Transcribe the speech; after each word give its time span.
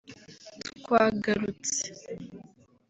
twagarutse 0.79 1.83